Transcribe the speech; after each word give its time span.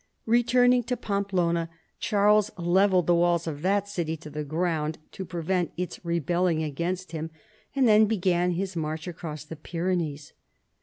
Returning 0.25 0.81
to 0.85 0.97
Parapelona 0.97 1.69
Charles 1.99 2.49
levelled 2.57 3.05
the 3.05 3.13
walls 3.13 3.45
of 3.45 3.61
that 3.61 3.87
city 3.87 4.17
to 4.17 4.31
the 4.31 4.43
ground, 4.43 4.97
to 5.11 5.23
prevent 5.23 5.71
its 5.77 6.03
re 6.03 6.17
belling 6.17 6.63
against 6.63 7.11
him, 7.11 7.29
and 7.75 7.87
then 7.87 8.07
began 8.07 8.53
his 8.53 8.75
march 8.75 9.07
across 9.07 9.43
the 9.43 9.55
Pyrenees. 9.55 10.33